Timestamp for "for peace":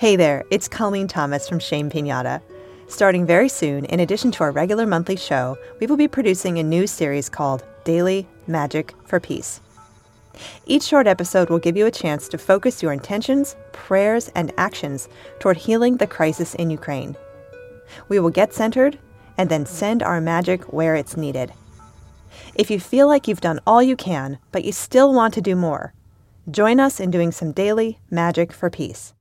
9.06-9.60, 28.52-29.14